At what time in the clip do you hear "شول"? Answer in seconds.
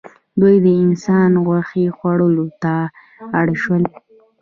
3.61-3.83